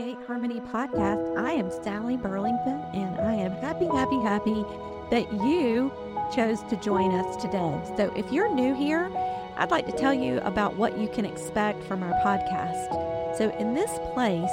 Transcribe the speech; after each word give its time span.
Create 0.00 0.26
Harmony 0.26 0.60
podcast. 0.60 1.36
I 1.36 1.52
am 1.52 1.70
Sally 1.70 2.16
Burlington, 2.16 2.80
and 2.94 3.20
I 3.20 3.34
am 3.34 3.52
happy, 3.52 3.84
happy, 3.84 4.18
happy 4.20 4.64
that 5.10 5.30
you 5.30 5.92
chose 6.34 6.62
to 6.70 6.76
join 6.76 7.12
us 7.12 7.36
today. 7.36 7.78
So, 7.98 8.10
if 8.16 8.32
you're 8.32 8.50
new 8.54 8.74
here, 8.74 9.10
I'd 9.58 9.70
like 9.70 9.84
to 9.84 9.92
tell 9.92 10.14
you 10.14 10.38
about 10.38 10.76
what 10.76 10.96
you 10.96 11.06
can 11.06 11.26
expect 11.26 11.84
from 11.84 12.02
our 12.02 12.14
podcast. 12.24 13.36
So, 13.36 13.54
in 13.58 13.74
this 13.74 13.90
place, 14.14 14.50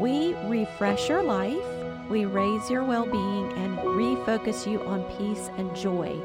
we 0.00 0.34
refresh 0.46 1.08
your 1.08 1.24
life, 1.24 1.66
we 2.08 2.24
raise 2.24 2.70
your 2.70 2.84
well 2.84 3.04
being, 3.04 3.52
and 3.54 3.76
refocus 3.78 4.64
you 4.70 4.80
on 4.82 5.02
peace 5.18 5.50
and 5.56 5.74
joy. 5.74 6.16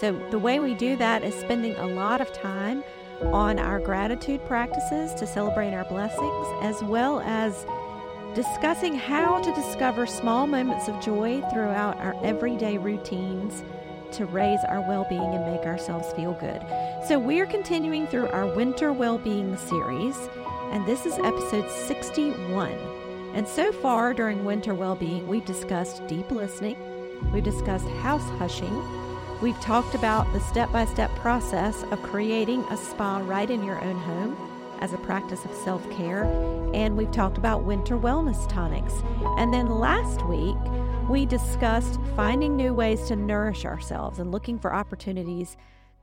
So, 0.00 0.12
the 0.30 0.38
way 0.38 0.60
we 0.60 0.74
do 0.74 0.96
that 0.96 1.24
is 1.24 1.34
spending 1.34 1.74
a 1.76 1.86
lot 1.86 2.20
of 2.20 2.30
time 2.34 2.84
on 3.32 3.58
our 3.58 3.80
gratitude 3.80 4.44
practices 4.44 5.14
to 5.14 5.26
celebrate 5.26 5.72
our 5.72 5.86
blessings, 5.86 6.46
as 6.60 6.82
well 6.82 7.20
as 7.20 7.64
discussing 8.38 8.94
how 8.94 9.40
to 9.40 9.52
discover 9.52 10.06
small 10.06 10.46
moments 10.46 10.86
of 10.86 11.00
joy 11.00 11.42
throughout 11.52 11.96
our 11.96 12.14
everyday 12.24 12.78
routines 12.78 13.64
to 14.12 14.26
raise 14.26 14.60
our 14.68 14.80
well 14.82 15.04
being 15.08 15.34
and 15.34 15.44
make 15.52 15.66
ourselves 15.66 16.12
feel 16.12 16.34
good. 16.34 16.62
So, 17.08 17.18
we're 17.18 17.46
continuing 17.46 18.06
through 18.06 18.28
our 18.28 18.46
Winter 18.46 18.92
Well 18.92 19.18
Being 19.18 19.56
series, 19.56 20.16
and 20.70 20.86
this 20.86 21.04
is 21.04 21.14
episode 21.14 21.68
61. 21.68 22.70
And 23.34 23.48
so 23.48 23.72
far 23.72 24.14
during 24.14 24.44
Winter 24.44 24.72
Well 24.72 24.94
Being, 24.94 25.26
we've 25.26 25.44
discussed 25.44 26.06
deep 26.06 26.30
listening, 26.30 26.76
we've 27.32 27.42
discussed 27.42 27.88
house 27.88 28.30
hushing 28.38 28.72
We've 29.42 29.60
talked 29.60 29.94
about 29.94 30.32
the 30.32 30.40
step 30.40 30.72
by 30.72 30.84
step 30.84 31.14
process 31.16 31.84
of 31.90 32.02
creating 32.04 32.62
a 32.70 32.76
spa 32.76 33.18
right 33.18 33.48
in 33.48 33.64
your 33.64 33.82
own 33.84 33.96
home 33.96 34.57
as 34.80 34.92
a 34.92 34.98
practice 34.98 35.44
of 35.44 35.54
self 35.54 35.88
care. 35.90 36.24
And 36.74 36.96
we've 36.96 37.10
talked 37.10 37.38
about 37.38 37.64
winter 37.64 37.96
wellness 37.96 38.48
tonics. 38.48 38.94
And 39.36 39.52
then 39.52 39.66
last 39.66 40.26
week, 40.26 40.56
we 41.08 41.24
discussed 41.24 41.98
finding 42.14 42.56
new 42.56 42.74
ways 42.74 43.06
to 43.08 43.16
nourish 43.16 43.64
ourselves 43.64 44.18
and 44.18 44.30
looking 44.30 44.58
for 44.58 44.74
opportunities 44.74 45.56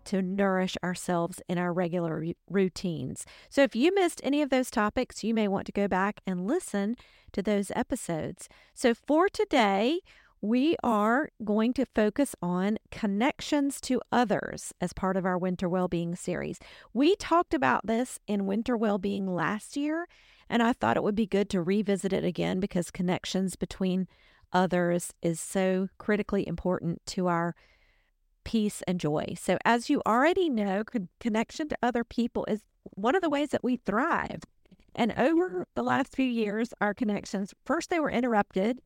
to 0.06 0.22
nourish 0.22 0.78
ourselves 0.84 1.42
in 1.50 1.58
our 1.58 1.74
regular 1.74 2.24
routines. 2.50 3.26
So, 3.50 3.62
if 3.62 3.76
you 3.76 3.94
missed 3.94 4.22
any 4.24 4.42
of 4.42 4.50
those 4.50 4.72
topics, 4.72 5.24
you 5.24 5.34
may 5.34 5.48
want 5.48 5.66
to 5.66 5.72
go 5.72 5.88
back 5.88 6.22
and 6.26 6.48
listen 6.48 6.96
to 7.34 7.42
those 7.42 7.72
episodes. 7.76 8.48
So, 8.74 8.94
for 8.94 9.28
today, 9.30 10.00
we 10.42 10.76
are 10.84 11.30
going 11.44 11.74
to 11.74 11.86
focus 11.86 12.36
on 12.42 12.78
connections 12.92 13.82
to 13.82 14.02
others 14.12 14.74
as 14.80 14.94
part 14.94 15.18
of 15.18 15.26
our 15.26 15.38
Winter 15.38 15.68
well-being 15.68 16.16
series. 16.16 16.60
We 16.94 17.16
talked 17.16 17.54
about 17.54 17.88
this 17.88 18.20
in 18.28 18.46
Winter 18.46 18.78
well-being 18.78 19.34
last 19.34 19.76
year, 19.76 20.08
and 20.50 20.62
I 20.62 20.74
thought 20.74 20.98
it 20.98 21.04
would 21.04 21.16
be 21.16 21.26
good 21.26 21.50
to 21.52 21.62
revisit 21.62 22.14
it 22.14 22.24
again 22.24 22.60
because 22.60 22.92
connections 22.92 23.56
between 23.56 24.08
others 24.54 25.14
is 25.22 25.40
so 25.40 25.90
critically 25.98 26.48
important 26.48 27.02
to 27.08 27.28
our 27.28 27.56
peace 28.44 28.84
and 28.88 29.00
joy. 29.00 29.36
So, 29.40 29.58
as 29.66 29.90
you 29.90 30.02
already 30.06 30.50
know, 30.50 30.84
connection 31.20 31.68
to 31.70 31.78
other 31.82 32.04
people 32.04 32.46
is 32.48 32.62
one 32.82 33.16
of 33.16 33.22
the 33.22 33.30
ways 33.30 33.50
that 33.50 33.64
we 33.64 33.78
thrive. 33.78 34.44
And 34.94 35.14
over 35.18 35.68
the 35.76 35.84
last 35.84 36.16
few 36.16 36.26
years, 36.26 36.74
our 36.80 36.94
connections 36.94 37.54
first 37.66 37.90
they 37.90 38.00
were 38.00 38.12
interrupted 38.12 38.80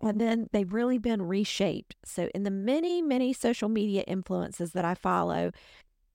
and 0.00 0.20
then 0.20 0.48
they've 0.52 0.72
really 0.72 0.98
been 0.98 1.22
reshaped. 1.22 1.96
So, 2.04 2.28
in 2.34 2.42
the 2.42 2.50
many, 2.50 3.02
many 3.02 3.32
social 3.32 3.68
media 3.68 4.02
influences 4.06 4.72
that 4.72 4.84
I 4.84 4.94
follow, 4.94 5.52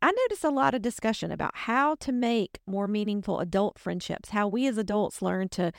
I 0.02 0.12
notice 0.12 0.44
a 0.44 0.50
lot 0.50 0.74
of 0.74 0.82
discussion 0.82 1.32
about 1.32 1.56
how 1.56 1.96
to 1.96 2.12
make 2.12 2.60
more 2.66 2.88
meaningful 2.88 3.40
adult 3.40 3.78
friendships, 3.78 4.30
how 4.30 4.48
we 4.48 4.68
as 4.68 4.78
adults 4.78 5.22
learn 5.22 5.50
to 5.50 5.72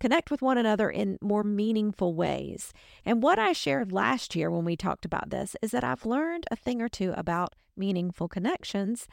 connect 0.00 0.30
with 0.30 0.40
one 0.40 0.56
another 0.56 0.88
in 0.88 1.18
more 1.20 1.42
meaningful 1.42 2.14
ways. 2.14 2.72
And 3.04 3.22
what 3.22 3.38
I 3.38 3.52
shared 3.52 3.92
last 3.92 4.34
year 4.34 4.50
when 4.50 4.64
we 4.64 4.76
talked 4.76 5.04
about 5.04 5.30
this 5.30 5.56
is 5.60 5.72
that 5.72 5.84
I've 5.84 6.06
learned 6.06 6.46
a 6.50 6.56
thing 6.56 6.80
or 6.80 6.88
two 6.88 7.12
about 7.16 7.54
meaningful 7.76 8.28
connections 8.28 9.06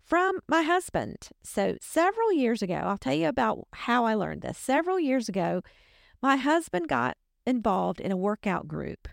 from 0.00 0.38
my 0.48 0.62
husband. 0.62 1.28
So, 1.42 1.76
several 1.80 2.32
years 2.32 2.62
ago, 2.62 2.74
I'll 2.74 2.98
tell 2.98 3.14
you 3.14 3.28
about 3.28 3.66
how 3.74 4.04
I 4.06 4.14
learned 4.14 4.42
this. 4.42 4.56
Several 4.56 4.98
years 4.98 5.28
ago, 5.28 5.62
my 6.22 6.36
husband 6.36 6.88
got 6.88 7.16
involved 7.48 8.00
in 8.00 8.12
a 8.12 8.16
workout 8.16 8.68
group, 8.68 9.08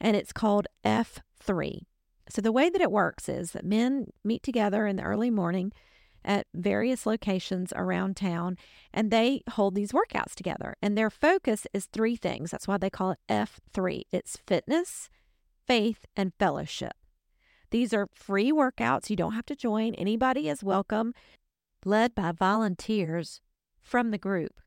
and 0.00 0.16
it's 0.16 0.32
called 0.32 0.66
F3. 0.84 1.80
So, 2.28 2.42
the 2.42 2.52
way 2.52 2.68
that 2.68 2.82
it 2.82 2.92
works 2.92 3.28
is 3.28 3.52
that 3.52 3.64
men 3.64 4.12
meet 4.22 4.42
together 4.42 4.86
in 4.86 4.96
the 4.96 5.02
early 5.02 5.30
morning 5.30 5.72
at 6.24 6.46
various 6.54 7.06
locations 7.06 7.72
around 7.74 8.16
town 8.16 8.56
and 8.92 9.10
they 9.10 9.42
hold 9.52 9.74
these 9.74 9.92
workouts 9.92 10.34
together. 10.34 10.74
And 10.82 10.96
their 10.96 11.10
focus 11.10 11.66
is 11.72 11.86
three 11.86 12.16
things. 12.16 12.50
That's 12.50 12.68
why 12.68 12.76
they 12.76 12.90
call 12.90 13.12
it 13.12 13.18
F3 13.28 14.02
it's 14.12 14.36
fitness, 14.46 15.08
faith, 15.66 16.04
and 16.16 16.32
fellowship. 16.38 16.92
These 17.70 17.92
are 17.92 18.08
free 18.12 18.52
workouts. 18.52 19.10
You 19.10 19.16
don't 19.16 19.34
have 19.34 19.46
to 19.46 19.56
join, 19.56 19.94
anybody 19.94 20.48
is 20.48 20.64
welcome, 20.64 21.14
led 21.84 22.14
by 22.14 22.32
volunteers 22.32 23.40
from 23.82 24.10
the 24.10 24.18
group. 24.18 24.60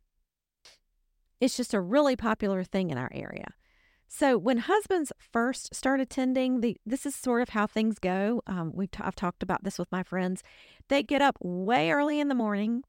It's 1.41 1.57
just 1.57 1.73
a 1.73 1.81
really 1.81 2.15
popular 2.15 2.63
thing 2.63 2.91
in 2.91 2.97
our 2.97 3.09
area. 3.11 3.47
So 4.07 4.37
when 4.37 4.59
husbands 4.59 5.11
first 5.17 5.73
start 5.73 5.99
attending, 5.99 6.61
the 6.61 6.77
this 6.85 7.05
is 7.05 7.15
sort 7.15 7.41
of 7.41 7.49
how 7.49 7.65
things 7.65 7.97
go. 7.97 8.41
Um, 8.45 8.71
we've 8.75 8.91
t- 8.91 9.01
I've 9.01 9.15
talked 9.15 9.41
about 9.41 9.63
this 9.63 9.79
with 9.79 9.91
my 9.91 10.03
friends. 10.03 10.43
They 10.89 11.01
get 11.01 11.21
up 11.21 11.37
way 11.41 11.91
early 11.91 12.19
in 12.19 12.27
the 12.27 12.35
morning, 12.35 12.83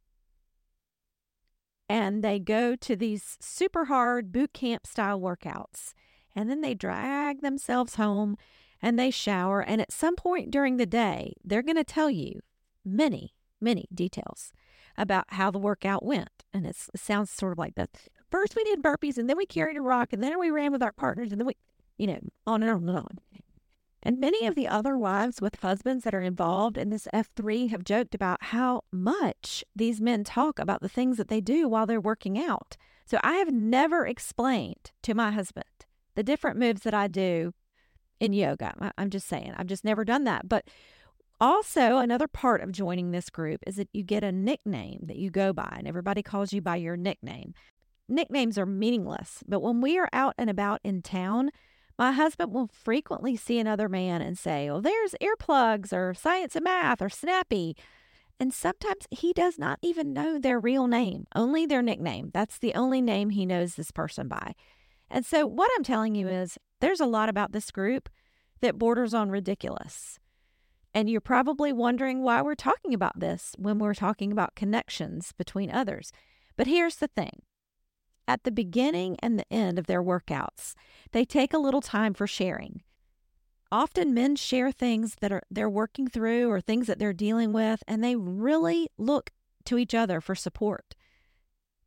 and 1.89 2.25
they 2.25 2.39
go 2.39 2.75
to 2.75 2.97
these 2.97 3.39
super 3.41 3.87
hard 3.87 4.33
boot 4.33 4.53
camp 4.53 4.87
style 4.87 5.21
workouts, 5.21 5.95
and 6.35 6.51
then 6.51 6.61
they 6.61 6.75
drag 6.75 7.41
themselves 7.41 7.95
home, 7.95 8.37
and 8.83 8.99
they 8.99 9.11
shower. 9.13 9.61
And 9.63 9.81
at 9.81 9.93
some 9.93 10.17
point 10.17 10.51
during 10.51 10.77
the 10.77 10.87
day, 10.87 11.35
they're 11.45 11.63
going 11.63 11.77
to 11.77 11.85
tell 11.85 12.11
you 12.11 12.41
many, 12.85 13.33
many 13.61 13.87
details 13.95 14.53
about 14.99 15.25
how 15.29 15.53
the 15.53 15.59
workout 15.59 16.05
went. 16.05 16.45
And 16.53 16.67
it 16.67 16.77
sounds 16.97 17.31
sort 17.31 17.53
of 17.53 17.59
like 17.59 17.77
that 17.77 17.91
first 18.33 18.57
we 18.57 18.65
did 18.65 18.83
burpees 18.83 19.19
and 19.19 19.29
then 19.29 19.37
we 19.37 19.47
carried 19.47 19.77
a 19.77 19.83
rock 19.83 20.13
and 20.13 20.23
then 20.23 20.39
we 20.41 20.51
ran 20.51 20.73
with 20.73 20.83
our 20.83 20.93
partners 20.93 21.31
and 21.31 21.41
then 21.41 21.47
we, 21.47 21.57
you 21.99 22.09
know, 22.09 22.19
on 22.47 22.63
and 22.63 22.73
on 22.73 22.89
and 22.89 22.99
on. 22.99 23.19
And 24.03 24.19
many 24.19 24.47
of 24.47 24.57
the 24.57 24.67
other 24.67 24.99
wives 24.99 25.41
with 25.41 25.61
husbands 25.61 26.03
that 26.03 26.15
are 26.15 26.21
involved 26.21 26.77
in 26.77 26.91
this 26.91 27.07
F3 27.15 27.71
have 27.71 27.85
joked 27.85 28.17
about 28.17 28.43
how 28.47 28.83
much 28.91 29.63
these 29.77 30.01
men 30.01 30.25
talk 30.25 30.59
about 30.59 30.81
the 30.81 30.89
things 30.89 31.19
that 31.19 31.29
they 31.29 31.41
do 31.41 31.69
while 31.69 31.87
they're 31.87 32.01
working 32.01 32.37
out. 32.37 32.77
So 33.07 33.21
I 33.23 33.35
have 33.35 33.53
never 33.53 34.05
explained 34.07 34.91
to 35.03 35.15
my 35.15 35.31
husband 35.31 35.67
the 36.17 36.25
different 36.25 36.59
moves 36.59 36.83
that 36.83 36.95
I 36.95 37.07
do 37.07 37.55
in 38.19 38.33
yoga. 38.33 38.93
I'm 38.99 39.11
just 39.11 39.29
saying, 39.29 39.55
I've 39.57 39.67
just 39.67 39.85
never 39.85 40.05
done 40.05 40.25
that. 40.25 40.49
But 40.49 40.65
also, 41.41 41.99
another 41.99 42.29
part 42.29 42.61
of 42.61 42.73
joining 42.73 43.11
this 43.11 43.29
group 43.29 43.63
is 43.67 43.77
that 43.77 43.89
you 43.93 44.03
get 44.03 44.25
a 44.25 44.31
nickname 44.31 45.01
that 45.05 45.17
you 45.17 45.29
go 45.29 45.53
by, 45.53 45.75
and 45.77 45.89
everybody 45.89 46.23
calls 46.23 46.53
you 46.53 46.61
by 46.61 46.77
your 46.77 46.97
nickname 46.97 47.53
nicknames 48.13 48.59
are 48.59 48.67
meaningless, 48.67 49.43
but 49.47 49.61
when 49.61 49.81
we 49.81 49.99
are 49.99 50.09
out 50.13 50.35
and 50.39 50.49
about 50.49 50.81
in 50.85 51.03
town, 51.03 51.51
my 51.99 52.13
husband 52.13 52.53
will 52.53 52.69
frequently 52.73 53.37
see 53.37 53.59
another 53.59 53.89
man 53.89 54.23
and 54.23 54.39
say, 54.39 54.69
Oh, 54.69 54.81
there's 54.81 55.15
earplugs 55.21 55.93
or 55.93 56.15
science 56.15 56.57
and 56.57 56.65
math 56.65 57.03
or 57.03 57.09
snappy. 57.09 57.77
And 58.41 58.53
sometimes 58.53 59.07
he 59.11 59.33
does 59.33 59.59
not 59.59 59.79
even 59.83 60.13
know 60.13 60.39
their 60.39 60.59
real 60.59 60.87
name, 60.87 61.27
only 61.35 61.67
their 61.67 61.83
nickname. 61.83 62.31
That's 62.33 62.59
the 62.59 62.75
only 62.75 63.01
name 63.01 63.31
he 63.31 63.47
knows 63.47 63.75
this 63.75 63.91
person 63.91 64.27
by. 64.27 64.55
And 65.11 65.25
so, 65.25 65.47
what 65.47 65.71
I'm 65.77 65.85
telling 65.85 66.15
you 66.15 66.27
is 66.29 66.59
there's 66.81 67.01
a 67.01 67.07
lot 67.07 67.29
about 67.29 67.53
this 67.53 67.71
group 67.71 68.09
that 68.61 68.79
borders 68.79 69.15
on 69.15 69.31
ridiculous. 69.31 70.19
And 70.95 71.09
you're 71.09 71.21
probably 71.21 71.73
wondering 71.73 72.23
why 72.23 72.43
we're 72.43 72.55
talking 72.55 72.95
about 72.95 73.19
this 73.19 73.55
when 73.59 73.79
we're 73.79 73.95
talking 73.95 74.33
about 74.33 74.57
connections 74.57 75.33
between 75.39 75.71
others. 75.71 76.13
But 76.57 76.67
here's 76.67 76.97
the 76.97 77.09
thing 77.09 77.43
at 78.27 78.45
the 78.45 78.51
beginning 78.51 79.17
and 79.23 79.39
the 79.39 79.53
end 79.53 79.79
of 79.79 79.87
their 79.87 80.03
workouts. 80.03 80.75
They 81.13 81.25
take 81.25 81.53
a 81.53 81.59
little 81.59 81.81
time 81.81 82.15
for 82.15 82.27
sharing. 82.27 82.83
Often 83.71 84.13
men 84.13 84.37
share 84.37 84.71
things 84.71 85.17
that 85.21 85.33
are 85.33 85.43
they're 85.51 85.71
working 85.71 86.07
through 86.07 86.51
or 86.51 86.61
things 86.61 86.87
that 86.87 86.99
they're 86.99 87.13
dealing 87.13 87.53
with 87.53 87.83
and 87.89 88.05
they 88.05 88.17
really 88.17 88.89
look 88.99 89.31
to 89.65 89.79
each 89.79 89.95
other 89.95 90.21
for 90.21 90.35
support. 90.35 90.95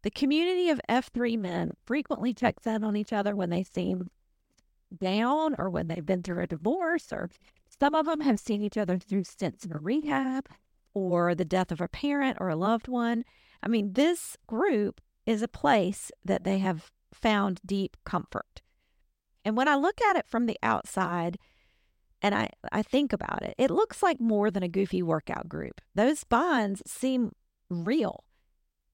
The 0.02 0.10
community 0.10 0.70
of 0.70 0.82
F3 0.90 1.38
men 1.38 1.72
frequently 1.86 2.34
checks 2.34 2.66
in 2.66 2.84
on 2.84 2.96
each 2.96 3.14
other 3.14 3.36
when 3.36 3.50
they 3.50 3.64
seem 3.64 4.10
down 4.96 5.56
or 5.58 5.70
when 5.70 5.88
they've 5.88 6.06
been 6.06 6.24
through 6.24 6.44
a 6.44 6.48
divorce 6.48 7.12
or 7.12 7.30
some 7.80 7.96
of 7.96 8.06
them 8.06 8.22
have 8.22 8.40
seen 8.40 8.62
each 8.62 8.78
other 8.78 8.98
through 8.98 9.24
stints 9.24 9.66
in 9.66 9.72
a 9.72 9.78
rehab 9.78 10.48
or 10.94 11.36
the 11.36 11.46
death 11.46 11.72
of 11.72 11.82
a 11.82 11.88
parent 11.88 12.38
or 12.40 12.50
a 12.50 12.56
loved 12.56 12.88
one. 12.88 13.26
I 13.62 13.68
mean, 13.68 13.94
this 13.94 14.38
group 14.48 15.02
is 15.26 15.42
a 15.42 15.48
place 15.48 16.12
that 16.24 16.44
they 16.44 16.60
have 16.60 16.92
found 17.14 17.62
deep 17.66 17.98
comfort. 18.06 18.62
And 19.44 19.56
when 19.56 19.68
I 19.68 19.76
look 19.76 20.02
at 20.02 20.16
it 20.16 20.28
from 20.28 20.46
the 20.46 20.58
outside 20.64 21.38
and 22.22 22.34
I, 22.34 22.50
I 22.72 22.82
think 22.82 23.14
about 23.14 23.44
it, 23.44 23.56
it 23.58 23.70
looks 23.72 24.02
like 24.02 24.20
more 24.20 24.50
than 24.50 24.64
a 24.64 24.68
goofy 24.68 25.04
workout 25.04 25.48
group. 25.48 25.82
Those 25.94 26.24
bonds 26.24 26.82
seem 26.88 27.32
real. 27.70 28.24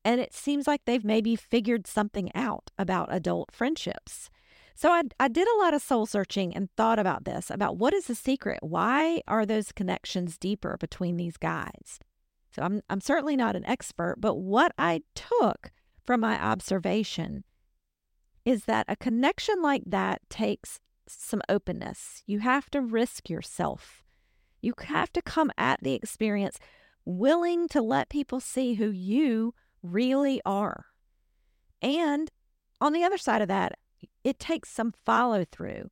and 0.04 0.20
it 0.20 0.34
seems 0.34 0.68
like 0.68 0.82
they've 0.86 1.06
maybe 1.06 1.36
figured 1.36 1.88
something 1.88 2.32
out 2.36 2.72
about 2.78 3.14
adult 3.14 3.52
friendships. 3.52 4.30
So 4.76 4.90
I, 4.90 5.04
I 5.20 5.28
did 5.28 5.48
a 5.48 5.60
lot 5.60 5.74
of 5.74 5.82
soul 5.82 6.06
searching 6.06 6.56
and 6.56 6.70
thought 6.76 6.98
about 6.98 7.26
this 7.26 7.50
about 7.50 7.78
what 7.78 7.94
is 7.94 8.06
the 8.08 8.16
secret? 8.16 8.60
Why 8.62 9.22
are 9.28 9.46
those 9.46 9.72
connections 9.72 10.38
deeper 10.38 10.78
between 10.80 11.18
these 11.18 11.38
guys? 11.38 12.00
So 12.56 12.64
I'm, 12.64 12.82
I'm 12.90 13.02
certainly 13.02 13.36
not 13.36 13.56
an 13.56 13.66
expert, 13.66 14.16
but 14.20 14.36
what 14.36 14.72
I 14.78 15.02
took 15.16 15.72
from 16.06 16.22
my 16.22 16.42
observation 16.42 17.44
is 18.46 18.66
that 18.66 18.86
a 18.88 18.96
connection 18.96 19.62
like 19.62 19.84
that 19.86 20.22
takes 20.30 20.80
some 21.08 21.42
openness. 21.48 22.24
You 22.26 22.40
have 22.40 22.70
to 22.72 22.82
risk 22.82 23.30
yourself. 23.30 24.04
You 24.62 24.74
have 24.86 25.12
to 25.14 25.22
come 25.22 25.52
at 25.58 25.80
the 25.82 25.94
experience 25.94 26.58
willing 27.06 27.68
to 27.70 27.82
let 27.82 28.10
people 28.10 28.40
see 28.40 28.76
who 28.76 28.90
you 28.90 29.54
really 29.84 30.42
are. 30.46 30.86
And 31.82 32.30
on 32.80 32.94
the 32.94 33.04
other 33.04 33.18
side 33.18 33.42
of 33.42 33.48
that, 33.48 33.74
it 34.24 34.40
takes 34.40 34.70
some 34.70 34.94
follow 35.06 35.46
through. 35.46 35.90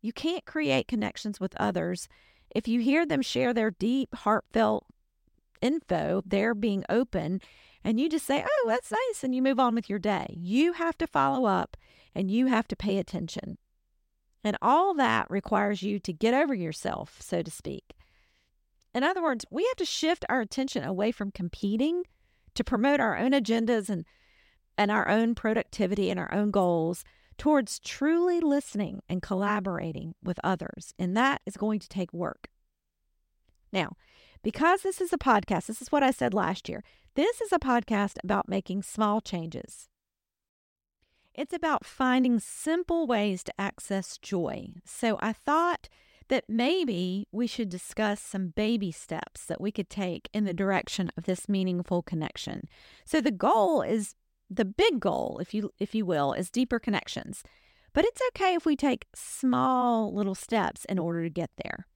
You 0.00 0.12
can't 0.12 0.44
create 0.44 0.88
connections 0.88 1.38
with 1.38 1.54
others 1.58 2.08
if 2.54 2.68
you 2.68 2.80
hear 2.80 3.06
them 3.06 3.22
share 3.22 3.54
their 3.54 3.70
deep, 3.70 4.14
heartfelt 4.14 4.86
info, 5.60 6.22
they're 6.26 6.54
being 6.54 6.84
open, 6.88 7.40
and 7.84 8.00
you 8.00 8.08
just 8.08 8.26
say, 8.26 8.44
Oh, 8.46 8.64
that's 8.68 8.90
nice, 8.92 9.24
and 9.24 9.34
you 9.34 9.42
move 9.42 9.58
on 9.58 9.74
with 9.74 9.88
your 9.90 9.98
day. 9.98 10.34
You 10.38 10.74
have 10.74 10.96
to 10.98 11.06
follow 11.06 11.46
up 11.46 11.76
and 12.14 12.30
you 12.30 12.46
have 12.46 12.68
to 12.68 12.76
pay 12.76 12.98
attention. 12.98 13.58
And 14.44 14.56
all 14.60 14.94
that 14.94 15.30
requires 15.30 15.82
you 15.82 15.98
to 16.00 16.12
get 16.12 16.34
over 16.34 16.54
yourself, 16.54 17.18
so 17.20 17.42
to 17.42 17.50
speak. 17.50 17.94
In 18.94 19.02
other 19.04 19.22
words, 19.22 19.44
we 19.50 19.64
have 19.64 19.76
to 19.76 19.84
shift 19.84 20.24
our 20.28 20.40
attention 20.40 20.84
away 20.84 21.12
from 21.12 21.30
competing 21.30 22.04
to 22.54 22.64
promote 22.64 23.00
our 23.00 23.16
own 23.16 23.30
agendas 23.30 23.88
and, 23.88 24.04
and 24.76 24.90
our 24.90 25.08
own 25.08 25.34
productivity 25.34 26.10
and 26.10 26.20
our 26.20 26.32
own 26.34 26.50
goals 26.50 27.04
towards 27.38 27.78
truly 27.78 28.40
listening 28.40 29.00
and 29.08 29.22
collaborating 29.22 30.14
with 30.22 30.38
others. 30.44 30.92
And 30.98 31.16
that 31.16 31.40
is 31.46 31.56
going 31.56 31.80
to 31.80 31.88
take 31.88 32.12
work. 32.12 32.48
Now, 33.72 33.96
because 34.42 34.82
this 34.82 35.00
is 35.00 35.12
a 35.12 35.18
podcast, 35.18 35.66
this 35.66 35.82
is 35.82 35.92
what 35.92 36.02
I 36.02 36.10
said 36.10 36.34
last 36.34 36.68
year. 36.68 36.82
This 37.14 37.40
is 37.40 37.52
a 37.52 37.58
podcast 37.58 38.16
about 38.24 38.48
making 38.48 38.82
small 38.82 39.20
changes. 39.20 39.88
It's 41.34 41.54
about 41.54 41.86
finding 41.86 42.38
simple 42.40 43.06
ways 43.06 43.42
to 43.44 43.60
access 43.60 44.18
joy. 44.18 44.74
So 44.84 45.18
I 45.20 45.32
thought 45.32 45.88
that 46.28 46.44
maybe 46.48 47.26
we 47.32 47.46
should 47.46 47.68
discuss 47.68 48.20
some 48.20 48.48
baby 48.48 48.92
steps 48.92 49.44
that 49.46 49.60
we 49.60 49.70
could 49.70 49.90
take 49.90 50.28
in 50.32 50.44
the 50.44 50.54
direction 50.54 51.10
of 51.16 51.24
this 51.24 51.48
meaningful 51.48 52.02
connection. 52.02 52.68
So 53.04 53.20
the 53.20 53.30
goal 53.30 53.82
is 53.82 54.14
the 54.48 54.64
big 54.64 55.00
goal, 55.00 55.38
if 55.40 55.54
you 55.54 55.70
if 55.78 55.94
you 55.94 56.04
will, 56.04 56.32
is 56.32 56.50
deeper 56.50 56.78
connections. 56.78 57.42
But 57.94 58.04
it's 58.04 58.22
okay 58.28 58.54
if 58.54 58.64
we 58.64 58.76
take 58.76 59.06
small 59.14 60.12
little 60.14 60.34
steps 60.34 60.84
in 60.86 60.98
order 60.98 61.22
to 61.22 61.30
get 61.30 61.50
there. 61.62 61.86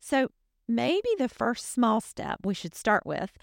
So 0.00 0.30
maybe 0.68 1.08
the 1.18 1.28
first 1.28 1.70
small 1.72 2.00
step 2.00 2.40
we 2.44 2.54
should 2.54 2.74
start 2.74 3.04
with 3.06 3.36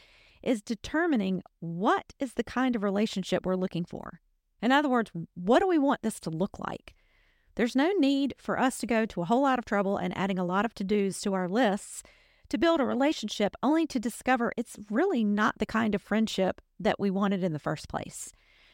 is 0.44 0.62
determining 0.62 1.44
what 1.60 2.14
is 2.20 2.34
the 2.34 2.44
kind 2.44 2.76
of 2.76 2.84
relationship 2.84 3.46
we're 3.46 3.56
looking 3.56 3.86
for. 3.86 4.20
In 4.62 4.72
other 4.72 4.90
words, 4.90 5.12
what 5.36 5.60
do 5.60 5.68
we 5.68 5.78
want 5.78 6.02
this 6.02 6.20
to 6.22 6.30
look 6.30 6.60
like? 6.60 6.96
There's 7.56 7.76
no 7.76 7.92
need 7.92 8.34
for 8.38 8.60
us 8.60 8.78
to 8.80 8.88
go 8.88 9.06
to 9.06 9.22
a 9.22 9.26
whole 9.26 9.42
lot 9.42 9.60
of 9.60 9.66
trouble 9.66 9.98
and 9.98 10.18
adding 10.18 10.40
a 10.40 10.46
lot 10.46 10.66
of 10.66 10.74
to 10.76 10.84
dos 10.84 11.20
to 11.22 11.34
our 11.34 11.50
lists 11.50 12.04
to 12.50 12.58
build 12.58 12.80
a 12.80 12.86
relationship 12.86 13.56
only 13.64 13.86
to 13.88 14.00
discover 14.00 14.52
it's 14.58 14.78
really 14.90 15.24
not 15.24 15.58
the 15.58 15.66
kind 15.66 15.96
of 15.96 16.02
friendship 16.02 16.62
that 16.80 17.00
we 17.00 17.10
wanted 17.10 17.44
in 17.44 17.54
the 17.54 17.60
first 17.60 17.88
place. 17.88 18.34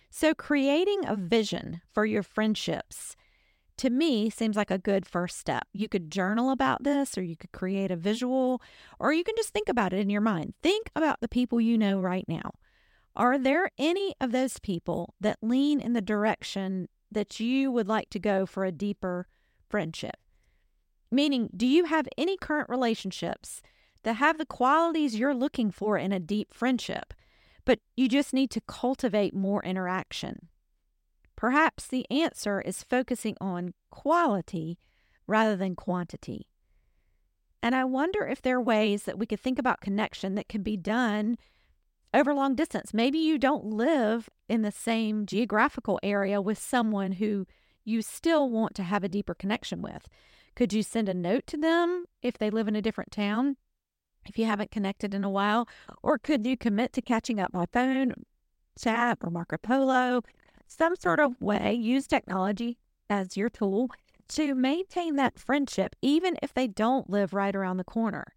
So, 0.09 0.33
creating 0.33 1.05
a 1.05 1.15
vision 1.15 1.81
for 1.91 2.05
your 2.05 2.23
friendships 2.23 3.15
to 3.77 3.89
me 3.89 4.29
seems 4.29 4.55
like 4.55 4.71
a 4.71 4.77
good 4.77 5.05
first 5.05 5.37
step. 5.37 5.63
You 5.73 5.87
could 5.87 6.11
journal 6.11 6.51
about 6.51 6.83
this, 6.83 7.17
or 7.17 7.23
you 7.23 7.35
could 7.35 7.51
create 7.51 7.91
a 7.91 7.95
visual, 7.95 8.61
or 8.99 9.13
you 9.13 9.23
can 9.23 9.35
just 9.37 9.49
think 9.49 9.69
about 9.69 9.93
it 9.93 9.99
in 9.99 10.09
your 10.09 10.21
mind. 10.21 10.53
Think 10.61 10.89
about 10.95 11.21
the 11.21 11.27
people 11.27 11.61
you 11.61 11.77
know 11.77 11.99
right 11.99 12.25
now. 12.27 12.51
Are 13.15 13.37
there 13.39 13.71
any 13.77 14.13
of 14.21 14.31
those 14.31 14.59
people 14.59 15.15
that 15.19 15.39
lean 15.41 15.79
in 15.79 15.93
the 15.93 16.01
direction 16.01 16.87
that 17.11 17.39
you 17.39 17.71
would 17.71 17.87
like 17.87 18.09
to 18.11 18.19
go 18.19 18.45
for 18.45 18.63
a 18.63 18.71
deeper 18.71 19.27
friendship? 19.69 20.17
Meaning, 21.11 21.49
do 21.55 21.65
you 21.65 21.85
have 21.85 22.07
any 22.17 22.37
current 22.37 22.69
relationships 22.69 23.61
that 24.03 24.15
have 24.15 24.37
the 24.37 24.45
qualities 24.45 25.15
you're 25.15 25.33
looking 25.33 25.71
for 25.71 25.97
in 25.97 26.11
a 26.11 26.19
deep 26.19 26.53
friendship, 26.53 27.13
but 27.65 27.79
you 27.95 28.07
just 28.07 28.33
need 28.33 28.51
to 28.51 28.61
cultivate 28.61 29.33
more 29.33 29.63
interaction? 29.63 30.49
Perhaps 31.37 31.87
the 31.87 32.05
answer 32.11 32.59
is 32.59 32.83
focusing 32.83 33.37
on 33.39 33.73
quality 33.91 34.77
rather 35.27 35.55
than 35.55 35.75
quantity. 35.75 36.47
And 37.61 37.75
I 37.75 37.85
wonder 37.85 38.27
if 38.27 38.41
there 38.41 38.57
are 38.57 38.61
ways 38.61 39.03
that 39.03 39.19
we 39.19 39.25
could 39.25 39.39
think 39.39 39.59
about 39.59 39.79
connection 39.79 40.35
that 40.35 40.49
can 40.49 40.63
be 40.63 40.75
done 40.75 41.37
over 42.13 42.33
long 42.33 42.55
distance. 42.55 42.93
Maybe 42.93 43.19
you 43.19 43.37
don't 43.37 43.65
live 43.65 44.29
in 44.49 44.63
the 44.63 44.71
same 44.71 45.25
geographical 45.25 45.99
area 46.01 46.41
with 46.41 46.57
someone 46.57 47.13
who 47.13 47.45
you 47.85 48.01
still 48.01 48.49
want 48.49 48.73
to 48.75 48.83
have 48.83 49.03
a 49.03 49.09
deeper 49.09 49.33
connection 49.33 49.81
with. 49.81 50.07
Could 50.55 50.73
you 50.73 50.81
send 50.81 51.07
a 51.07 51.13
note 51.13 51.45
to 51.47 51.57
them 51.57 52.05
if 52.23 52.37
they 52.37 52.49
live 52.49 52.67
in 52.67 52.75
a 52.75 52.81
different 52.81 53.11
town? 53.11 53.57
If 54.25 54.39
you 54.39 54.45
haven't 54.45 54.71
connected 54.71 55.13
in 55.13 55.23
a 55.23 55.29
while, 55.29 55.67
or 56.01 56.17
could 56.17 56.45
you 56.45 56.57
commit 56.57 56.93
to 56.93 57.01
catching 57.01 57.39
up 57.39 57.51
by 57.51 57.65
phone, 57.71 58.13
chat, 58.77 59.19
or 59.21 59.29
Marco 59.29 59.57
Polo? 59.57 60.23
Some 60.67 60.95
sort 60.95 61.19
of 61.19 61.41
way, 61.41 61.73
use 61.73 62.07
technology 62.07 62.77
as 63.09 63.37
your 63.37 63.49
tool 63.49 63.89
to 64.29 64.53
maintain 64.53 65.15
that 65.15 65.39
friendship, 65.39 65.95
even 66.01 66.37
if 66.41 66.53
they 66.53 66.67
don't 66.67 67.09
live 67.09 67.33
right 67.33 67.55
around 67.55 67.77
the 67.77 67.83
corner. 67.83 68.35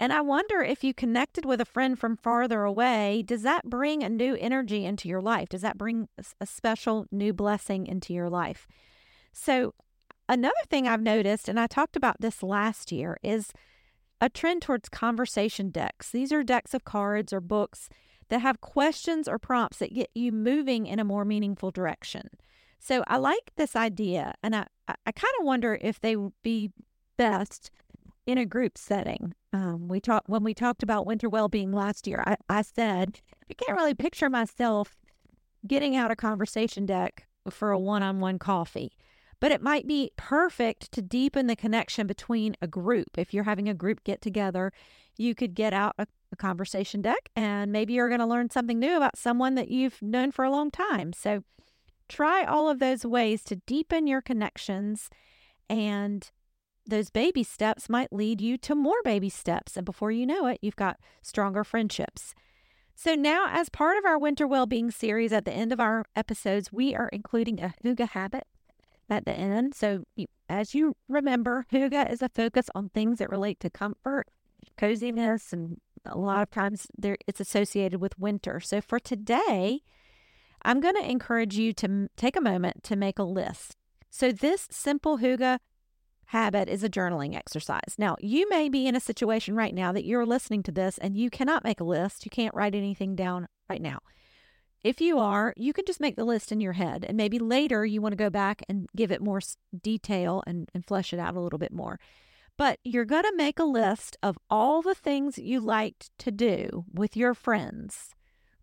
And 0.00 0.12
I 0.12 0.20
wonder 0.20 0.62
if 0.62 0.84
you 0.84 0.94
connected 0.94 1.44
with 1.44 1.60
a 1.60 1.64
friend 1.64 1.98
from 1.98 2.16
farther 2.16 2.62
away, 2.62 3.24
does 3.26 3.42
that 3.42 3.64
bring 3.68 4.04
a 4.04 4.08
new 4.08 4.36
energy 4.36 4.84
into 4.84 5.08
your 5.08 5.20
life? 5.20 5.48
Does 5.48 5.62
that 5.62 5.76
bring 5.76 6.08
a 6.40 6.46
special 6.46 7.06
new 7.10 7.32
blessing 7.32 7.86
into 7.88 8.14
your 8.14 8.30
life? 8.30 8.68
So, 9.32 9.74
another 10.28 10.54
thing 10.70 10.86
I've 10.86 11.02
noticed, 11.02 11.48
and 11.48 11.58
I 11.58 11.66
talked 11.66 11.96
about 11.96 12.20
this 12.20 12.44
last 12.44 12.92
year, 12.92 13.18
is 13.24 13.52
a 14.20 14.28
trend 14.28 14.62
towards 14.62 14.88
conversation 14.88 15.70
decks. 15.70 16.10
These 16.12 16.32
are 16.32 16.44
decks 16.44 16.74
of 16.74 16.84
cards 16.84 17.32
or 17.32 17.40
books 17.40 17.88
that 18.28 18.40
have 18.40 18.60
questions 18.60 19.28
or 19.28 19.38
prompts 19.38 19.78
that 19.78 19.94
get 19.94 20.10
you 20.14 20.32
moving 20.32 20.86
in 20.86 20.98
a 20.98 21.04
more 21.04 21.24
meaningful 21.24 21.70
direction. 21.70 22.28
So, 22.78 23.02
I 23.08 23.16
like 23.16 23.52
this 23.56 23.74
idea, 23.74 24.34
and 24.42 24.54
I, 24.54 24.66
I 24.88 25.12
kind 25.12 25.34
of 25.40 25.46
wonder 25.46 25.78
if 25.80 26.00
they 26.00 26.14
would 26.14 26.32
be 26.42 26.70
best 27.16 27.70
in 28.28 28.38
a 28.38 28.46
group 28.46 28.76
setting. 28.76 29.34
Um, 29.52 29.88
we 29.88 30.00
talked 30.00 30.28
when 30.28 30.44
we 30.44 30.52
talked 30.52 30.82
about 30.82 31.06
winter 31.06 31.28
well-being 31.28 31.72
last 31.72 32.06
year. 32.06 32.22
I, 32.26 32.36
I 32.48 32.62
said 32.62 33.20
I 33.50 33.54
can't 33.54 33.76
really 33.76 33.94
picture 33.94 34.28
myself 34.28 34.98
getting 35.66 35.96
out 35.96 36.10
a 36.10 36.16
conversation 36.16 36.86
deck 36.86 37.26
for 37.50 37.70
a 37.70 37.78
one-on-one 37.78 38.38
coffee, 38.38 38.92
but 39.40 39.50
it 39.50 39.62
might 39.62 39.86
be 39.88 40.12
perfect 40.16 40.92
to 40.92 41.02
deepen 41.02 41.46
the 41.46 41.56
connection 41.56 42.06
between 42.06 42.54
a 42.60 42.66
group. 42.66 43.16
If 43.16 43.32
you're 43.32 43.44
having 43.44 43.68
a 43.68 43.74
group 43.74 44.04
get 44.04 44.20
together, 44.20 44.72
you 45.18 45.34
could 45.34 45.54
get 45.54 45.74
out 45.74 45.94
a, 45.98 46.06
a 46.32 46.36
conversation 46.36 47.02
deck, 47.02 47.28
and 47.36 47.70
maybe 47.70 47.92
you're 47.92 48.08
going 48.08 48.20
to 48.20 48.26
learn 48.26 48.48
something 48.48 48.78
new 48.78 48.96
about 48.96 49.18
someone 49.18 49.54
that 49.56 49.70
you've 49.70 50.00
known 50.00 50.32
for 50.32 50.44
a 50.44 50.50
long 50.50 50.70
time. 50.70 51.12
So 51.12 51.44
try 52.08 52.44
all 52.44 52.70
of 52.70 52.78
those 52.78 53.04
ways 53.04 53.42
to 53.44 53.56
deepen 53.56 54.06
your 54.06 54.22
connections 54.22 55.10
and 55.68 56.30
those 56.86 57.10
baby 57.10 57.42
steps 57.42 57.88
might 57.88 58.12
lead 58.12 58.40
you 58.40 58.56
to 58.58 58.74
more 58.74 59.02
baby 59.04 59.28
steps. 59.28 59.76
And 59.76 59.84
before 59.84 60.10
you 60.10 60.26
know 60.26 60.46
it, 60.46 60.58
you've 60.62 60.76
got 60.76 60.98
stronger 61.22 61.62
friendships. 61.62 62.34
So, 62.94 63.14
now 63.14 63.46
as 63.50 63.68
part 63.68 63.96
of 63.96 64.04
our 64.04 64.18
winter 64.18 64.46
well-being 64.46 64.90
series, 64.90 65.32
at 65.32 65.44
the 65.44 65.52
end 65.52 65.70
of 65.70 65.78
our 65.78 66.04
episodes, 66.16 66.72
we 66.72 66.96
are 66.96 67.08
including 67.12 67.60
a 67.60 67.74
Hygge 67.84 68.08
habit 68.08 68.44
at 69.08 69.24
the 69.24 69.32
end. 69.32 69.74
So, 69.74 70.04
as 70.48 70.74
you 70.74 70.96
remember, 71.08 71.66
Hygge 71.70 72.10
is 72.10 72.22
a 72.22 72.28
focus 72.28 72.68
on 72.74 72.88
things 72.88 73.18
that 73.18 73.30
relate 73.30 73.60
to 73.60 73.70
comfort, 73.70 74.26
coziness, 74.76 75.52
and 75.52 75.80
a 76.04 76.18
lot 76.18 76.42
of 76.42 76.50
times 76.50 76.86
there 76.96 77.16
it's 77.26 77.40
associated 77.40 78.00
with 78.00 78.18
winter. 78.18 78.60
So, 78.60 78.80
for 78.80 78.98
today, 78.98 79.80
I'm 80.62 80.80
going 80.80 80.96
to 80.96 81.10
encourage 81.10 81.56
you 81.56 81.72
to 81.74 82.08
take 82.16 82.36
a 82.36 82.40
moment 82.40 82.82
to 82.84 82.96
make 82.96 83.18
a 83.18 83.24
list. 83.24 83.76
So, 84.10 84.32
this 84.32 84.68
simple 84.70 85.18
Hygge 85.18 85.58
habit 86.26 86.68
is 86.68 86.84
a 86.84 86.90
journaling 86.90 87.34
exercise. 87.34 87.94
Now, 87.96 88.16
you 88.20 88.48
may 88.50 88.68
be 88.68 88.86
in 88.86 88.94
a 88.94 89.00
situation 89.00 89.54
right 89.54 89.74
now 89.74 89.92
that 89.92 90.04
you're 90.04 90.26
listening 90.26 90.62
to 90.64 90.72
this 90.72 90.98
and 90.98 91.16
you 91.16 91.30
cannot 91.30 91.64
make 91.64 91.80
a 91.80 91.84
list. 91.84 92.24
You 92.24 92.30
can't 92.30 92.54
write 92.54 92.74
anything 92.74 93.16
down 93.16 93.48
right 93.68 93.80
now. 93.80 94.00
If 94.84 95.00
you 95.00 95.18
are, 95.18 95.54
you 95.56 95.72
can 95.72 95.84
just 95.86 96.00
make 96.00 96.16
the 96.16 96.24
list 96.24 96.52
in 96.52 96.60
your 96.60 96.74
head 96.74 97.04
and 97.08 97.16
maybe 97.16 97.38
later 97.38 97.84
you 97.84 98.00
want 98.00 98.12
to 98.12 98.16
go 98.16 98.30
back 98.30 98.62
and 98.68 98.86
give 98.94 99.10
it 99.10 99.22
more 99.22 99.40
detail 99.82 100.42
and, 100.46 100.68
and 100.74 100.84
flesh 100.84 101.12
it 101.12 101.18
out 101.18 101.34
a 101.34 101.40
little 101.40 101.58
bit 101.58 101.72
more. 101.72 101.98
But 102.58 102.80
you're 102.84 103.04
going 103.04 103.22
to 103.22 103.36
make 103.36 103.58
a 103.58 103.64
list 103.64 104.18
of 104.22 104.36
all 104.50 104.82
the 104.82 104.94
things 104.94 105.38
you 105.38 105.60
liked 105.60 106.10
to 106.18 106.32
do 106.32 106.84
with 106.92 107.16
your 107.16 107.32
friends 107.32 108.14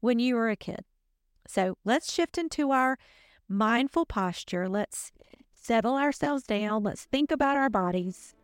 when 0.02 0.20
you 0.20 0.36
were 0.36 0.50
a 0.50 0.58
kid. 0.58 0.82
So 1.48 1.78
let's 1.86 2.14
shift 2.14 2.38
into 2.38 2.72
our 2.72 3.00
mindful 3.48 4.06
posture. 4.06 4.68
Let's 4.68 5.12
settle 5.54 5.96
ourselves 5.96 6.44
down. 6.44 6.84
Let's 6.84 7.06
think 7.06 7.32
about 7.32 7.56
our 7.56 7.70
bodies 7.70 8.36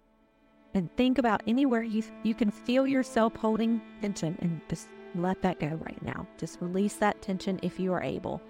and 0.74 0.90
think 0.96 1.18
about 1.18 1.44
anywhere 1.46 1.84
you, 1.84 2.04
you 2.24 2.34
can 2.34 2.50
feel 2.50 2.88
yourself 2.88 3.36
holding 3.36 3.82
tension 4.02 4.38
and 4.42 4.62
just 4.70 4.88
let 5.16 5.42
that 5.42 5.60
go 5.60 5.68
right 5.68 6.02
now. 6.02 6.26
Just 6.38 6.62
release 6.62 6.96
that 6.96 7.22
tension 7.22 7.60
if 7.62 7.78
you 7.78 7.92
are 7.92 8.02
able. 8.02 8.42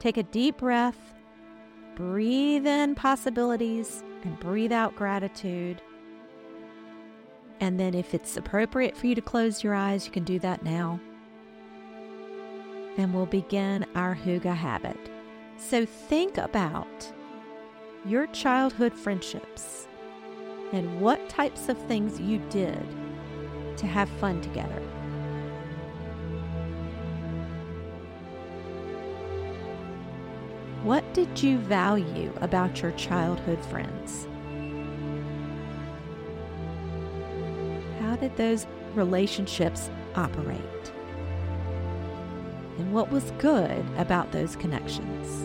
Take 0.00 0.16
a 0.16 0.24
deep 0.24 0.56
breath, 0.58 1.14
breathe 1.94 2.66
in 2.66 2.96
possibilities, 2.96 4.02
and 4.24 4.38
breathe 4.40 4.72
out 4.72 4.96
gratitude. 4.96 5.80
And 7.60 7.78
then, 7.78 7.94
if 7.94 8.14
it's 8.14 8.36
appropriate 8.36 8.96
for 8.96 9.06
you 9.06 9.14
to 9.14 9.20
close 9.20 9.62
your 9.62 9.74
eyes, 9.74 10.06
you 10.06 10.12
can 10.12 10.24
do 10.24 10.38
that 10.40 10.64
now. 10.64 11.00
And 12.96 13.14
we'll 13.14 13.26
begin 13.26 13.86
our 13.94 14.14
Hygge 14.14 14.54
habit. 14.54 14.98
So, 15.56 15.86
think 15.86 16.36
about 16.36 17.12
your 18.04 18.26
childhood 18.28 18.92
friendships 18.92 19.88
and 20.72 21.00
what 21.00 21.28
types 21.28 21.68
of 21.68 21.78
things 21.86 22.20
you 22.20 22.38
did 22.50 22.84
to 23.76 23.86
have 23.86 24.08
fun 24.08 24.40
together. 24.40 24.82
What 30.82 31.14
did 31.14 31.42
you 31.42 31.58
value 31.58 32.30
about 32.42 32.82
your 32.82 32.92
childhood 32.92 33.64
friends? 33.64 34.28
How 38.14 38.20
did 38.20 38.36
those 38.36 38.68
relationships 38.94 39.90
operate? 40.14 40.92
And 42.78 42.92
what 42.92 43.10
was 43.10 43.32
good 43.38 43.84
about 43.96 44.30
those 44.30 44.54
connections? 44.54 45.42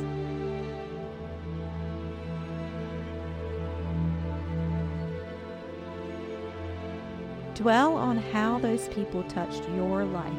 Dwell 7.55 7.95
on 7.95 8.17
how 8.17 8.59
those 8.59 8.87
people 8.89 9.23
touched 9.23 9.67
your 9.69 10.05
life. 10.05 10.31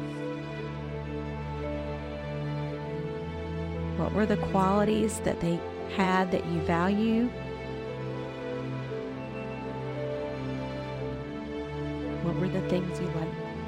What 3.97 4.13
were 4.13 4.25
the 4.25 4.37
qualities 4.37 5.19
that 5.25 5.41
they 5.41 5.59
had 5.97 6.31
that 6.31 6.45
you 6.45 6.61
value? 6.61 7.29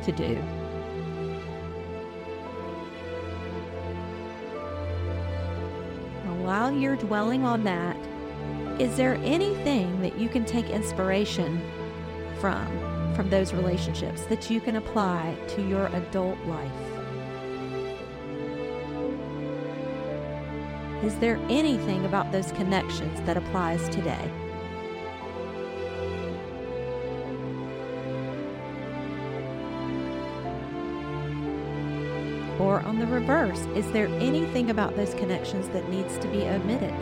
To 0.03 0.11
do? 0.11 0.41
while 6.43 6.71
you're 6.71 6.97
dwelling 6.97 7.45
on 7.45 7.63
that, 7.63 7.95
is 8.79 8.97
there 8.97 9.15
anything 9.23 10.01
that 10.01 10.19
you 10.19 10.27
can 10.27 10.45
take 10.45 10.69
inspiration 10.69 11.61
from 12.39 12.67
from 13.15 13.29
those 13.29 13.53
relationships 13.53 14.23
that 14.23 14.49
you 14.49 14.59
can 14.59 14.75
apply 14.75 15.35
to 15.47 15.67
your 15.67 15.85
adult 15.87 16.37
life? 16.45 16.71
Is 21.03 21.15
there 21.17 21.39
anything 21.49 22.05
about 22.05 22.31
those 22.31 22.51
connections 22.53 23.21
that 23.21 23.37
applies 23.37 23.87
today? 23.89 24.31
Or 32.59 32.81
on 32.81 32.99
the 32.99 33.07
reverse, 33.07 33.61
is 33.75 33.91
there 33.91 34.07
anything 34.07 34.69
about 34.69 34.95
those 34.95 35.13
connections 35.15 35.67
that 35.69 35.89
needs 35.89 36.17
to 36.19 36.27
be 36.27 36.43
omitted? 36.43 36.93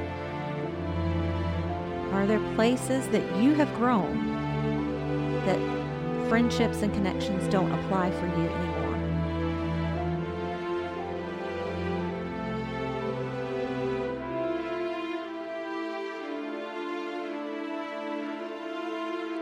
Are 2.14 2.26
there 2.26 2.40
places 2.56 3.08
that 3.10 3.36
you 3.38 3.54
have 3.56 3.74
grown 3.76 4.30
that 5.46 6.30
friendships 6.30 6.82
and 6.82 6.94
connections 6.94 7.48
don't 7.52 7.72
apply 7.72 8.12
for 8.12 8.28
you 8.28 8.48
anymore? 8.48 8.82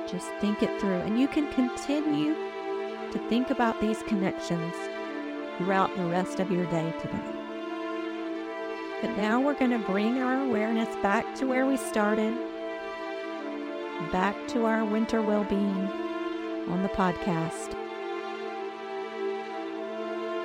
Just 0.08 0.32
think 0.42 0.64
it 0.64 0.80
through. 0.80 1.02
And 1.02 1.20
you 1.20 1.28
can 1.28 1.52
continue 1.52 2.34
to 3.12 3.20
think 3.30 3.52
about 3.52 3.80
these 3.80 4.02
connections 4.04 4.74
throughout 5.60 5.94
the 5.98 6.06
rest 6.06 6.40
of 6.40 6.50
your 6.50 6.66
day 6.68 6.94
today. 7.02 7.40
But 9.02 9.16
now 9.18 9.42
we're 9.42 9.60
going 9.60 9.72
to 9.72 9.80
bring 9.80 10.18
our 10.18 10.46
awareness 10.46 10.94
back 11.04 11.36
to 11.36 11.46
where 11.46 11.66
we 11.66 11.76
started, 11.76 12.34
back 14.12 14.36
to 14.50 14.66
our 14.66 14.86
winter 14.86 15.22
well 15.22 15.44
being 15.44 15.90
on 16.70 16.82
the 16.82 16.90
podcast. 16.90 17.76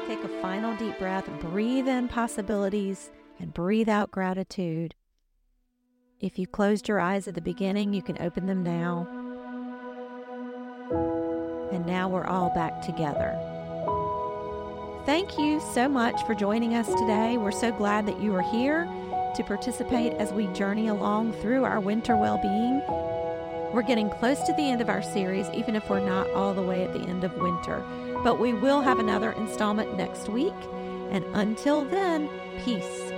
Take 0.09 0.23
a 0.25 0.43
final 0.43 0.77
deep 0.77 0.99
breath, 0.99 1.29
breathe 1.41 1.87
in 1.87 2.09
possibilities, 2.09 3.13
and 3.39 3.55
breathe 3.55 3.89
out 3.89 4.11
gratitude. 4.11 4.97
If 6.21 6.41
you 6.41 6.49
closed 6.49 6.89
your 6.89 6.99
eyes 6.99 7.29
at 7.29 7.35
the 7.35 7.41
beginning, 7.41 7.95
you 7.95 8.03
can 8.03 8.21
open 8.21 8.47
them 8.47 8.65
now. 8.65 9.07
And 11.71 11.87
now 11.87 12.09
we're 12.09 12.27
all 12.27 12.51
back 12.51 12.83
together. 12.83 13.54
Thank 15.07 15.39
you 15.39 15.61
so 15.75 15.87
much 15.87 16.25
for 16.25 16.35
joining 16.35 16.75
us 16.75 16.87
today. 16.87 17.37
We're 17.37 17.53
so 17.53 17.71
glad 17.71 18.07
that 18.07 18.23
you 18.23 18.35
are 18.35 18.41
here 18.41 18.89
to 19.37 19.45
participate 19.45 20.15
as 20.15 20.33
we 20.33 20.47
journey 20.49 20.89
along 20.89 21.35
through 21.35 21.65
our 21.65 21.79
winter 21.79 22.17
well 22.17 22.39
being. 22.39 22.81
We're 23.75 23.83
getting 23.83 24.09
close 24.09 24.41
to 24.45 24.55
the 24.55 24.63
end 24.63 24.81
of 24.81 24.89
our 24.89 25.03
series, 25.03 25.47
even 25.53 25.77
if 25.77 25.91
we're 25.91 26.01
not 26.01 26.31
all 26.31 26.55
the 26.55 26.63
way 26.63 26.85
at 26.85 26.95
the 26.95 27.07
end 27.07 27.23
of 27.23 27.37
winter. 27.37 27.85
But 28.23 28.41
we 28.41 28.55
will 28.55 28.81
have 28.81 28.99
another 28.99 29.33
installment 29.33 29.95
next 29.95 30.31
week. 30.31 30.55
And 31.11 31.23
until 31.35 31.85
then, 31.85 32.31
peace. 32.65 33.13